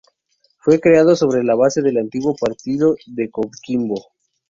Fue 0.57 0.79
creado 0.79 1.15
sobre 1.15 1.43
la 1.43 1.53
base 1.53 1.83
del 1.83 1.97
antiguo 1.99 2.35
Partido 2.35 2.95
de 3.05 3.29
Coquimbo. 3.29 4.07